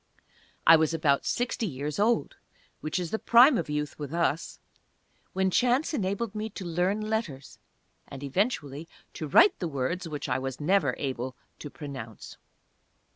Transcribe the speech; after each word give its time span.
I 0.65 0.77
was 0.77 0.95
about 0.95 1.27
sixty 1.27 1.67
years 1.67 1.99
old 1.99 2.35
(which 2.79 2.97
is 2.97 3.11
the 3.11 3.19
prime 3.19 3.55
of 3.55 3.69
youth 3.69 3.99
with 3.99 4.15
us), 4.15 4.59
when 5.33 5.51
chance 5.51 5.93
enabled 5.93 6.33
me 6.33 6.49
to 6.49 6.65
learn 6.65 7.01
letters, 7.01 7.59
and 8.07 8.23
eventually 8.23 8.89
to 9.13 9.27
write 9.27 9.59
the 9.59 9.67
words 9.67 10.07
which 10.09 10.27
I 10.27 10.39
was 10.39 10.59
never 10.59 10.95
able 10.97 11.35
to 11.59 11.69
pronounce. 11.69 12.37